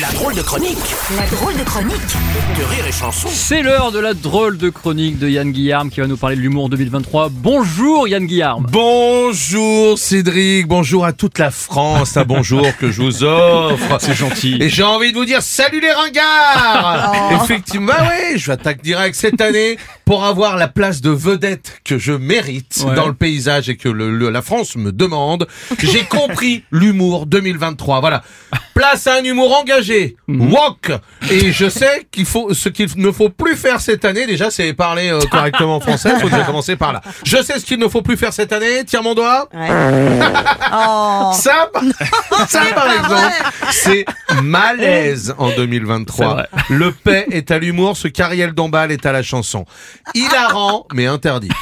[0.00, 0.78] La drôle de chronique
[1.16, 1.96] La drôle de chronique
[2.58, 3.28] de Rire et Chanson.
[3.30, 6.40] C'est l'heure de la drôle de chronique de Yann Guillaume qui va nous parler de
[6.40, 7.28] l'humour 2023.
[7.30, 8.66] Bonjour Yann Guillaume.
[8.70, 13.98] Bonjour Cédric, bonjour à toute la France, un bonjour que je vous offre.
[14.00, 14.56] C'est gentil.
[14.62, 17.12] Et j'ai envie de vous dire salut les ringards
[17.44, 21.98] Effectivement, bah ouais, je attaque direct cette année pour avoir la place de vedette que
[21.98, 22.94] je mérite Ouais.
[22.94, 25.46] dans le paysage et que le- le- la France me demande.
[25.78, 28.22] J'ai compris l'humour 2023, voilà.
[28.74, 29.81] Place à un humour engagé,
[30.28, 30.92] walk.
[31.30, 34.72] Et je sais qu'il faut, ce qu'il ne faut plus faire cette année, déjà, c'est
[34.72, 36.18] parler euh, correctement français.
[36.20, 37.00] Faut déjà commencer par là.
[37.24, 38.84] Je sais ce qu'il ne faut plus faire cette année.
[38.86, 39.48] Tiens mon doigt.
[39.52, 41.32] Ça,
[42.48, 43.32] ça par exemple,
[43.70, 44.04] c'est
[44.42, 46.16] malaise en 2023.
[46.16, 46.48] C'est vrai.
[46.70, 49.64] Le paix est à l'humour, ce qu'Ariel Dombal est à la chanson.
[50.14, 51.50] Hilarant, mais interdit.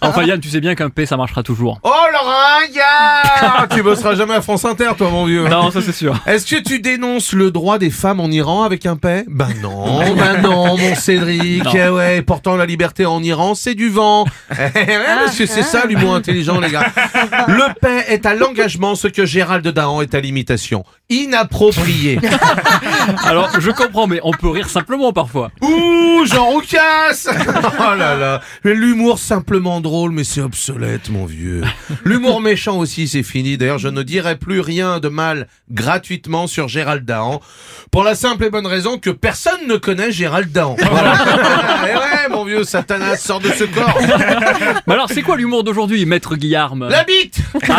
[0.00, 1.78] Enfin Yann, tu sais bien qu'un P ça marchera toujours.
[1.82, 1.90] Oh
[2.22, 5.48] le ringard Tu bosseras jamais à France Inter, toi, mon vieux.
[5.48, 6.18] Non, ça c'est sûr.
[6.26, 9.24] Est-ce que tu dénonces le droit des femmes en Iran avec un paix?
[9.28, 11.64] Ben non, ben non, mon Cédric.
[11.64, 11.72] Non.
[11.74, 14.24] Eh ouais, pourtant la liberté en Iran, c'est du vent.
[14.74, 16.86] Eh parce que c'est ça l'humour intelligent, les gars.
[17.48, 20.84] Le paix est à l'engagement, ce que Gérald Dahan est à l'imitation.
[21.10, 22.18] Inapproprié.
[23.24, 25.50] Alors je comprends, mais on peut rire simplement parfois.
[25.60, 27.26] Ouh, Jean Roucas
[27.78, 31.62] Oh là là Mais L'humour simplement drôle, mais c'est obsolète, mon vieux.
[32.12, 33.56] L'humour méchant aussi, c'est fini.
[33.56, 37.40] D'ailleurs, je ne dirai plus rien de mal gratuitement sur Gérald Dahan,
[37.90, 40.76] pour la simple et bonne raison que personne ne connaît Gérald Dahan.
[40.90, 41.14] Voilà.
[41.88, 43.98] et ouais, mon vieux Satanas, sort de ce corps.
[44.86, 47.38] Mais alors c'est quoi l'humour d'aujourd'hui, maître Guillaume La bite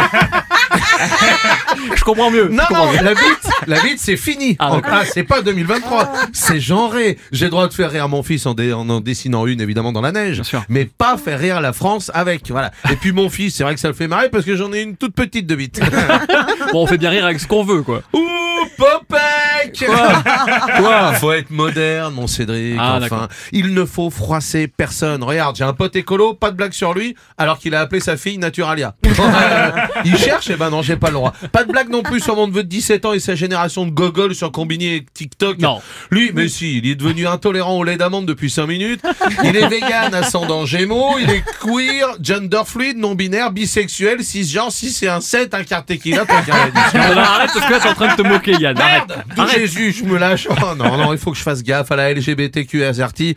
[1.96, 2.48] Je comprends mieux.
[2.50, 3.04] Non, comprends non, mieux.
[3.04, 4.56] la bite, la bite, c'est fini.
[4.60, 4.80] Ah.
[4.84, 6.12] Ah, c'est pas 2023.
[6.34, 7.18] C'est genré.
[7.32, 9.92] J'ai le droit de faire rire mon fils en, dé- en en dessinant une, évidemment,
[9.92, 10.36] dans la neige.
[10.36, 10.64] Bien sûr.
[10.70, 12.50] Mais pas faire rire la France avec.
[12.50, 12.72] Voilà.
[12.92, 14.82] Et puis mon fils, c'est vrai que ça le fait marrer parce que j'en ai
[14.82, 15.80] une toute petite de bite.
[16.72, 18.02] Bon, on fait bien rire avec ce qu'on veut quoi.
[18.14, 18.20] Ouh,
[18.78, 19.86] Popek
[20.78, 22.76] Quoi Faut être moderne, mon Cédric.
[22.80, 23.28] Ah, enfin, d'accord.
[23.52, 25.24] il ne faut froisser personne.
[25.24, 28.18] Regarde, j'ai un pote écolo, pas de blague sur lui, alors qu'il a appelé sa
[28.18, 28.96] fille Naturalia.
[30.06, 31.34] Il cherche, eh ben non, j'ai pas le droit.
[31.51, 33.91] Pas de blague non plus sur mon neveu de 17 ans et sa génération de
[33.91, 35.59] gogol sur Combini et TikTok.
[35.59, 35.81] Non.
[36.12, 39.02] Lui, mais si, il est devenu intolérant au lait d'amande depuis 5 minutes.
[39.44, 45.07] Il est vegan, ascendant gémeaux, il est queer, gender fluide, non-binaire, bisexuel, cisgenre, si c'est
[45.07, 46.25] un 7, un quart tequila,
[46.94, 48.78] non, arrête parce que là t'es en train de te moquer Yann.
[48.79, 49.03] Arrête.
[49.07, 50.47] Merde D'où Jésus, je me lâche.
[50.50, 53.35] Oh non, non, il faut que je fasse gaffe à la LGBTQRT.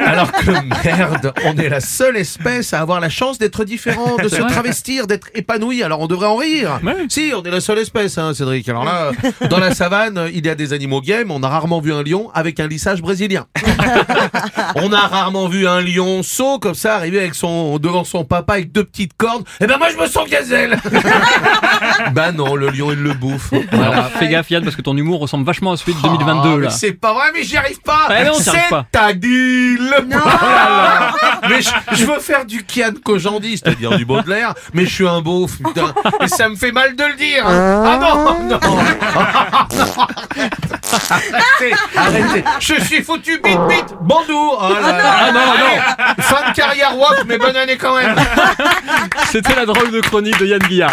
[0.04, 0.50] Alors que
[0.84, 4.55] merde, on est la seule espèce à avoir la chance d'être différent, de vrai.
[4.56, 5.82] Travestir, d'être épanoui.
[5.82, 6.80] Alors on devrait en rire.
[6.82, 6.94] Ouais.
[7.08, 8.68] Si, on est la seule espèce, hein, Cédric.
[8.68, 9.12] Alors là,
[9.50, 12.02] dans la savane, il y a des animaux gays, mais on a rarement vu un
[12.02, 13.46] lion avec un lissage brésilien.
[14.76, 18.54] on a rarement vu un lion saut comme ça arriver avec son devant son papa
[18.54, 19.44] avec deux petites cornes.
[19.60, 20.78] Eh ben moi je me sens gazelle.
[22.12, 23.52] bah non, le lion il le bouffe.
[23.72, 23.92] Voilà.
[23.92, 26.56] Alors, fais gaffe Yann parce que ton humour ressemble vachement à celui de Oh, 2022
[26.56, 26.70] mais là.
[26.70, 28.06] C'est pas vrai, mais j'y arrive pas.
[28.08, 28.34] Ah non.
[28.34, 29.78] C'est-à-dire.
[29.80, 30.16] Oh là
[30.68, 31.14] là.
[31.48, 35.20] Mais je, je veux faire du Kian Kojandi, c'est-à-dire du Baudelaire, mais je suis un
[35.20, 35.94] beauf, putain.
[36.20, 37.44] Et ça me fait mal de le dire.
[37.46, 38.60] Ah non, non.
[41.10, 42.44] Arrêtez, arrêtez.
[42.60, 44.52] Je suis foutu, bite, bite, bandou.
[44.58, 45.14] Oh là là.
[45.18, 46.22] Ah non, non.
[46.22, 48.16] Fin de carrière walk, mais bonne année quand même.
[49.30, 50.90] C'était la drôle de chronique de Yann Guillaume.